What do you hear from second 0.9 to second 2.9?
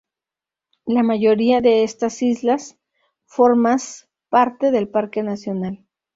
mayoría de estas islas